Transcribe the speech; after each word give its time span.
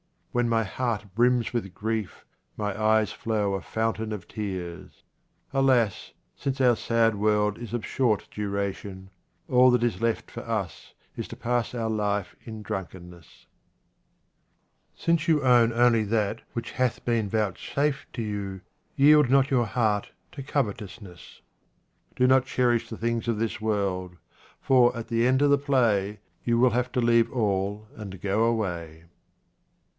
When 0.31 0.49
my 0.49 0.63
heart 0.63 1.07
brims 1.13 1.51
with 1.53 1.75
grief, 1.75 2.25
my 2.57 2.81
eyes 2.81 3.11
flow 3.11 3.53
a 3.53 3.61
foun 3.61 3.93
28 3.93 3.95
QUATRAINS 3.97 4.01
OF 4.01 4.01
OMAR 4.01 4.01
KHAYYAM 4.01 4.05
tain 4.07 4.13
of 4.13 4.27
tears. 4.27 5.03
Alas! 5.93 6.13
since 6.35 6.61
our 6.61 6.75
sad 6.75 7.15
world 7.15 7.59
is 7.59 7.73
of 7.73 7.85
short 7.85 8.27
duration, 8.31 9.11
all 9.47 9.69
that 9.69 9.83
is 9.83 10.01
left 10.01 10.31
for 10.31 10.39
us 10.41 10.93
is 11.15 11.27
to 11.27 11.35
pass 11.35 11.75
our 11.75 11.89
life 11.89 12.35
in 12.45 12.63
drunkenness. 12.63 13.45
Since 14.95 15.27
you 15.27 15.43
own 15.43 15.71
only 15.71 16.03
that 16.05 16.41
which 16.53 16.71
hath 16.71 17.05
been 17.05 17.29
vouchsafed 17.29 18.11
to 18.13 18.23
you, 18.23 18.61
yield 18.95 19.29
not 19.29 19.51
your 19.51 19.65
heart 19.67 20.11
to 20.31 20.41
covetousness. 20.41 21.41
Do 22.15 22.25
not 22.25 22.45
cherish 22.45 22.89
the 22.89 22.97
things 22.97 23.27
of 23.27 23.37
this 23.37 23.59
world, 23.61 24.15
for 24.61 24.95
at 24.97 25.09
the 25.09 25.27
end 25.27 25.43
of 25.43 25.51
the 25.51 25.59
play 25.59 26.21
you 26.43 26.57
will 26.57 26.71
have 26.71 26.91
to 26.93 27.01
leave 27.01 27.31
all 27.31 27.85
and 27.95 28.19
go 28.19 28.45
away. 28.45 29.03